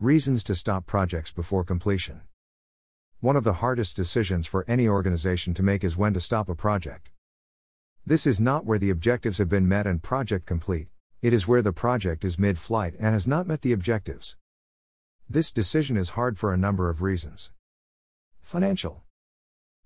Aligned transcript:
Reasons 0.00 0.44
to 0.44 0.54
stop 0.54 0.84
projects 0.84 1.32
before 1.32 1.64
completion. 1.64 2.20
One 3.20 3.34
of 3.34 3.44
the 3.44 3.64
hardest 3.64 3.96
decisions 3.96 4.46
for 4.46 4.62
any 4.68 4.86
organization 4.86 5.54
to 5.54 5.62
make 5.62 5.82
is 5.82 5.96
when 5.96 6.12
to 6.12 6.20
stop 6.20 6.50
a 6.50 6.54
project. 6.54 7.12
This 8.04 8.26
is 8.26 8.38
not 8.38 8.66
where 8.66 8.78
the 8.78 8.90
objectives 8.90 9.38
have 9.38 9.48
been 9.48 9.66
met 9.66 9.86
and 9.86 10.02
project 10.02 10.44
complete, 10.44 10.88
it 11.22 11.32
is 11.32 11.48
where 11.48 11.62
the 11.62 11.72
project 11.72 12.26
is 12.26 12.38
mid 12.38 12.58
flight 12.58 12.92
and 13.00 13.14
has 13.14 13.26
not 13.26 13.46
met 13.46 13.62
the 13.62 13.72
objectives. 13.72 14.36
This 15.30 15.50
decision 15.50 15.96
is 15.96 16.10
hard 16.10 16.36
for 16.36 16.52
a 16.52 16.58
number 16.58 16.90
of 16.90 17.00
reasons. 17.00 17.50
Financial. 18.42 19.02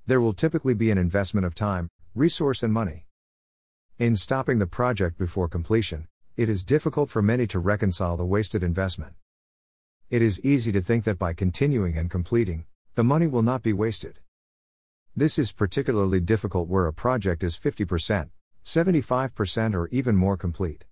There 0.06 0.20
will 0.20 0.32
typically 0.32 0.74
be 0.74 0.90
an 0.90 0.98
investment 0.98 1.46
of 1.46 1.54
time, 1.54 1.88
resource, 2.16 2.64
and 2.64 2.72
money. 2.72 3.06
In 3.96 4.16
stopping 4.16 4.58
the 4.58 4.66
project 4.66 5.18
before 5.18 5.46
completion, 5.46 6.08
it 6.36 6.48
is 6.48 6.64
difficult 6.64 7.10
for 7.10 7.22
many 7.22 7.46
to 7.46 7.60
reconcile 7.60 8.16
the 8.16 8.26
wasted 8.26 8.64
investment. 8.64 9.14
It 10.10 10.22
is 10.22 10.44
easy 10.44 10.72
to 10.72 10.80
think 10.80 11.04
that 11.04 11.20
by 11.20 11.34
continuing 11.34 11.96
and 11.96 12.10
completing, 12.10 12.64
the 12.96 13.04
money 13.04 13.28
will 13.28 13.42
not 13.42 13.62
be 13.62 13.72
wasted. 13.72 14.18
This 15.14 15.38
is 15.38 15.52
particularly 15.52 16.18
difficult 16.18 16.66
where 16.66 16.88
a 16.88 16.92
project 16.92 17.44
is 17.44 17.56
50%, 17.56 18.30
75%, 18.64 19.74
or 19.74 19.86
even 19.92 20.16
more 20.16 20.36
complete. 20.36 20.84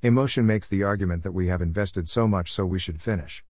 Emotion 0.00 0.46
makes 0.46 0.66
the 0.66 0.82
argument 0.82 1.24
that 1.24 1.32
we 1.32 1.48
have 1.48 1.60
invested 1.60 2.08
so 2.08 2.26
much 2.26 2.50
so 2.50 2.64
we 2.64 2.78
should 2.78 3.02
finish. 3.02 3.44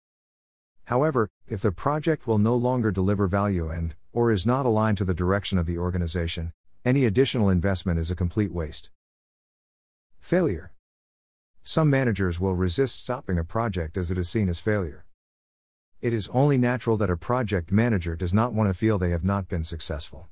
However, 0.86 1.30
if 1.48 1.62
the 1.62 1.72
project 1.72 2.26
will 2.26 2.40
no 2.40 2.56
longer 2.56 2.90
deliver 2.90 3.28
value 3.28 3.70
and, 3.70 3.94
or 4.12 4.32
is 4.32 4.48
not 4.48 4.66
aligned 4.66 4.98
to 4.98 5.06
the 5.06 5.14
direction 5.14 5.60
of 5.60 5.68
the 5.68 5.78
organization, 5.78 6.54
any 6.84 7.06
additional 7.06 7.52
investment 7.52 8.00
is 8.00 8.10
a 8.10 8.16
complete 8.16 8.52
waste. 8.52 8.90
Failure. 10.20 10.72
Some 11.64 11.90
managers 11.92 12.40
will 12.40 12.56
resist 12.56 12.98
stopping 12.98 13.38
a 13.38 13.44
project 13.44 13.96
as 13.96 14.10
it 14.10 14.18
is 14.18 14.28
seen 14.28 14.50
as 14.50 14.60
failure. 14.60 15.06
It 16.02 16.12
is 16.12 16.30
only 16.30 16.58
natural 16.58 16.98
that 16.98 17.12
a 17.12 17.18
project 17.18 17.72
manager 17.72 18.16
does 18.16 18.34
not 18.34 18.54
want 18.54 18.68
to 18.68 18.74
feel 18.74 18.98
they 18.98 19.12
have 19.12 19.24
not 19.24 19.48
been 19.48 19.64
successful. 19.64 20.28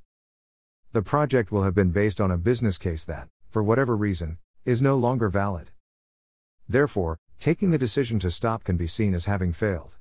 The 0.92 1.04
project 1.04 1.52
will 1.52 1.62
have 1.62 1.76
been 1.76 1.92
based 1.92 2.20
on 2.20 2.32
a 2.32 2.38
business 2.38 2.80
case 2.80 3.06
that, 3.06 3.28
for 3.52 3.62
whatever 3.62 3.96
reason, 3.96 4.40
is 4.66 4.82
no 4.82 4.98
longer 4.98 5.30
valid. 5.30 5.70
Therefore, 6.68 7.20
taking 7.40 7.70
the 7.70 7.78
decision 7.78 8.18
to 8.20 8.32
stop 8.32 8.64
can 8.64 8.76
be 8.76 8.88
seen 8.88 9.14
as 9.14 9.26
having 9.26 9.54
failed. 9.54 9.98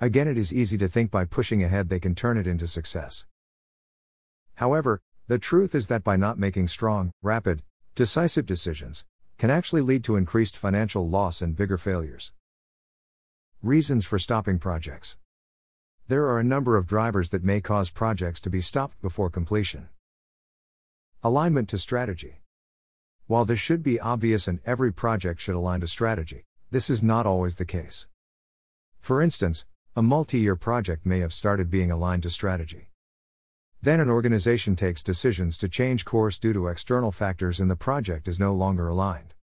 Again, 0.00 0.26
it 0.26 0.36
is 0.36 0.52
easy 0.52 0.76
to 0.78 0.88
think 0.88 1.12
by 1.12 1.24
pushing 1.24 1.62
ahead 1.62 1.88
they 1.88 2.00
can 2.00 2.16
turn 2.16 2.36
it 2.36 2.48
into 2.48 2.66
success. 2.66 3.24
However, 4.56 5.00
the 5.28 5.38
truth 5.38 5.76
is 5.76 5.86
that 5.86 6.02
by 6.02 6.16
not 6.16 6.38
making 6.38 6.66
strong, 6.66 7.12
rapid, 7.22 7.62
decisive 7.94 8.46
decisions, 8.46 9.04
can 9.44 9.50
actually 9.50 9.82
lead 9.82 10.02
to 10.02 10.16
increased 10.16 10.56
financial 10.56 11.06
loss 11.06 11.42
and 11.42 11.54
bigger 11.54 11.76
failures. 11.76 12.32
Reasons 13.62 14.06
for 14.06 14.18
stopping 14.18 14.58
projects. 14.58 15.18
There 16.08 16.24
are 16.28 16.40
a 16.40 16.42
number 16.42 16.78
of 16.78 16.86
drivers 16.86 17.28
that 17.28 17.44
may 17.44 17.60
cause 17.60 17.90
projects 17.90 18.40
to 18.40 18.48
be 18.48 18.62
stopped 18.62 19.02
before 19.02 19.28
completion. 19.28 19.90
Alignment 21.22 21.68
to 21.68 21.76
strategy. 21.76 22.40
While 23.26 23.44
this 23.44 23.60
should 23.60 23.82
be 23.82 24.00
obvious 24.00 24.48
and 24.48 24.60
every 24.64 24.90
project 24.90 25.42
should 25.42 25.56
align 25.56 25.82
to 25.82 25.88
strategy, 25.88 26.44
this 26.70 26.88
is 26.88 27.02
not 27.02 27.26
always 27.26 27.56
the 27.56 27.66
case. 27.66 28.06
For 28.98 29.20
instance, 29.20 29.66
a 29.94 30.00
multi 30.00 30.38
year 30.38 30.56
project 30.56 31.04
may 31.04 31.18
have 31.18 31.34
started 31.34 31.68
being 31.68 31.90
aligned 31.90 32.22
to 32.22 32.30
strategy. 32.30 32.88
Then 33.82 34.00
an 34.00 34.08
organization 34.08 34.74
takes 34.74 35.02
decisions 35.02 35.58
to 35.58 35.68
change 35.68 36.06
course 36.06 36.38
due 36.38 36.54
to 36.54 36.68
external 36.68 37.12
factors 37.12 37.60
and 37.60 37.70
the 37.70 37.76
project 37.76 38.26
is 38.26 38.40
no 38.40 38.54
longer 38.54 38.88
aligned. 38.88 39.33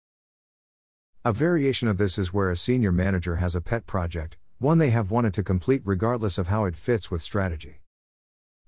A 1.23 1.31
variation 1.31 1.87
of 1.87 1.99
this 1.99 2.17
is 2.17 2.33
where 2.33 2.49
a 2.49 2.57
senior 2.57 2.91
manager 2.91 3.35
has 3.35 3.55
a 3.55 3.61
pet 3.61 3.85
project, 3.85 4.37
one 4.57 4.79
they 4.79 4.89
have 4.89 5.11
wanted 5.11 5.35
to 5.35 5.43
complete 5.43 5.83
regardless 5.85 6.39
of 6.39 6.47
how 6.47 6.65
it 6.65 6.75
fits 6.75 7.11
with 7.11 7.21
strategy. 7.21 7.81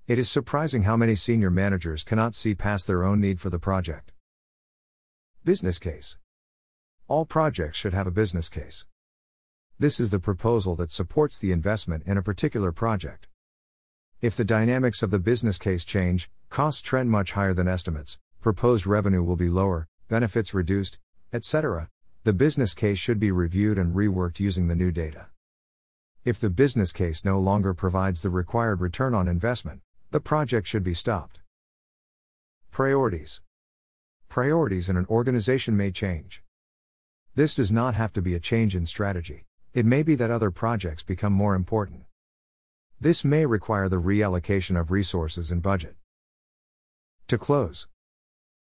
It 0.06 0.20
is 0.20 0.30
surprising 0.30 0.84
how 0.84 0.96
many 0.96 1.16
senior 1.16 1.50
managers 1.50 2.04
cannot 2.04 2.36
see 2.36 2.54
past 2.54 2.86
their 2.86 3.02
own 3.02 3.20
need 3.20 3.40
for 3.40 3.50
the 3.50 3.58
project. 3.58 4.12
Business 5.44 5.80
case 5.80 6.16
All 7.08 7.26
projects 7.26 7.76
should 7.76 7.92
have 7.92 8.06
a 8.06 8.12
business 8.12 8.48
case. 8.48 8.86
This 9.76 9.98
is 9.98 10.10
the 10.10 10.20
proposal 10.20 10.76
that 10.76 10.92
supports 10.92 11.40
the 11.40 11.50
investment 11.50 12.04
in 12.06 12.16
a 12.16 12.22
particular 12.22 12.70
project. 12.70 13.26
If 14.20 14.36
the 14.36 14.44
dynamics 14.44 15.02
of 15.02 15.10
the 15.10 15.18
business 15.18 15.58
case 15.58 15.84
change, 15.84 16.30
costs 16.50 16.82
trend 16.82 17.10
much 17.10 17.32
higher 17.32 17.52
than 17.52 17.66
estimates, 17.66 18.20
proposed 18.40 18.86
revenue 18.86 19.24
will 19.24 19.34
be 19.34 19.48
lower, 19.48 19.88
benefits 20.08 20.54
reduced, 20.54 21.00
etc., 21.32 21.90
the 22.24 22.32
business 22.32 22.72
case 22.72 22.96
should 22.96 23.20
be 23.20 23.30
reviewed 23.30 23.76
and 23.76 23.94
reworked 23.94 24.40
using 24.40 24.66
the 24.66 24.74
new 24.74 24.90
data. 24.90 25.26
If 26.24 26.40
the 26.40 26.48
business 26.48 26.90
case 26.90 27.22
no 27.22 27.38
longer 27.38 27.74
provides 27.74 28.22
the 28.22 28.30
required 28.30 28.80
return 28.80 29.12
on 29.14 29.28
investment, 29.28 29.82
the 30.10 30.20
project 30.20 30.66
should 30.66 30.82
be 30.82 30.94
stopped. 30.94 31.42
Priorities 32.70 33.42
Priorities 34.30 34.88
in 34.88 34.96
an 34.96 35.04
organization 35.10 35.76
may 35.76 35.90
change. 35.90 36.42
This 37.34 37.54
does 37.54 37.70
not 37.70 37.94
have 37.94 38.10
to 38.14 38.22
be 38.22 38.34
a 38.34 38.40
change 38.40 38.74
in 38.74 38.86
strategy, 38.86 39.44
it 39.74 39.84
may 39.84 40.02
be 40.02 40.14
that 40.14 40.30
other 40.30 40.50
projects 40.50 41.02
become 41.02 41.34
more 41.34 41.54
important. 41.54 42.04
This 42.98 43.22
may 43.22 43.44
require 43.44 43.90
the 43.90 44.00
reallocation 44.00 44.80
of 44.80 44.90
resources 44.90 45.50
and 45.50 45.60
budget. 45.60 45.96
To 47.28 47.36
close, 47.36 47.86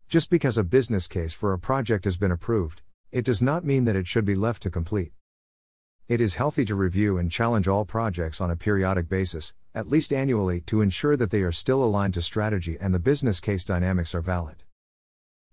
just 0.08 0.28
because 0.28 0.58
a 0.58 0.62
business 0.62 1.08
case 1.08 1.32
for 1.32 1.54
a 1.54 1.58
project 1.58 2.04
has 2.04 2.18
been 2.18 2.30
approved, 2.30 2.82
it 3.12 3.24
does 3.24 3.40
not 3.40 3.64
mean 3.64 3.84
that 3.84 3.96
it 3.96 4.06
should 4.06 4.24
be 4.24 4.34
left 4.34 4.62
to 4.62 4.70
complete. 4.70 5.12
It 6.08 6.20
is 6.20 6.36
healthy 6.36 6.64
to 6.66 6.74
review 6.74 7.18
and 7.18 7.30
challenge 7.30 7.66
all 7.66 7.84
projects 7.84 8.40
on 8.40 8.50
a 8.50 8.56
periodic 8.56 9.08
basis, 9.08 9.54
at 9.74 9.88
least 9.88 10.12
annually, 10.12 10.60
to 10.62 10.80
ensure 10.80 11.16
that 11.16 11.30
they 11.30 11.42
are 11.42 11.52
still 11.52 11.82
aligned 11.82 12.14
to 12.14 12.22
strategy 12.22 12.76
and 12.80 12.94
the 12.94 13.00
business 13.00 13.40
case 13.40 13.64
dynamics 13.64 14.14
are 14.14 14.20
valid. 14.20 14.62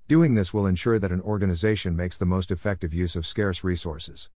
Doing 0.08 0.36
this 0.36 0.54
will 0.54 0.68
ensure 0.68 1.00
that 1.00 1.12
an 1.12 1.22
organization 1.22 1.96
makes 1.96 2.18
the 2.18 2.26
most 2.26 2.52
effective 2.52 2.94
use 2.94 3.16
of 3.16 3.26
scarce 3.26 3.64
resources. 3.64 4.30